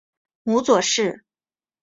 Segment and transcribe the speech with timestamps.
[0.41, 1.23] 母左氏。